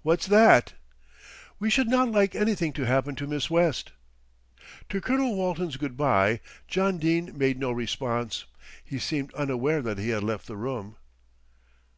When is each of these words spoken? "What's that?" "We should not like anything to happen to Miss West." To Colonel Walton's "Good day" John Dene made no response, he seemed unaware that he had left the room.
"What's 0.00 0.26
that?" 0.28 0.72
"We 1.58 1.68
should 1.68 1.88
not 1.88 2.10
like 2.10 2.34
anything 2.34 2.72
to 2.72 2.86
happen 2.86 3.14
to 3.16 3.26
Miss 3.26 3.50
West." 3.50 3.92
To 4.88 4.98
Colonel 4.98 5.36
Walton's 5.36 5.76
"Good 5.76 5.98
day" 5.98 6.40
John 6.68 6.96
Dene 6.96 7.36
made 7.36 7.58
no 7.58 7.70
response, 7.70 8.46
he 8.82 8.98
seemed 8.98 9.34
unaware 9.34 9.82
that 9.82 9.98
he 9.98 10.08
had 10.08 10.22
left 10.24 10.46
the 10.46 10.56
room. 10.56 10.96